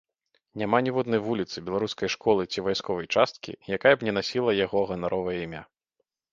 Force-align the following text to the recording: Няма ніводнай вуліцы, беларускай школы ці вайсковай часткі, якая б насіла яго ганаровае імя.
Няма 0.61 0.77
ніводнай 0.87 1.21
вуліцы, 1.27 1.57
беларускай 1.67 2.09
школы 2.15 2.47
ці 2.51 2.65
вайсковай 2.69 3.07
часткі, 3.19 3.51
якая 3.79 3.95
б 3.97 4.11
насіла 4.21 4.59
яго 4.65 4.85
ганаровае 4.93 5.39
імя. 5.47 5.63